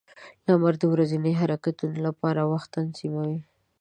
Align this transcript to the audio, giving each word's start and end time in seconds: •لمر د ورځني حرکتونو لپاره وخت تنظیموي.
•لمر 0.47 0.73
د 0.81 0.83
ورځني 0.93 1.33
حرکتونو 1.41 1.97
لپاره 2.07 2.41
وخت 2.51 2.69
تنظیموي. 2.77 3.39